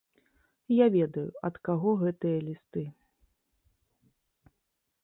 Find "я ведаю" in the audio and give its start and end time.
0.75-1.25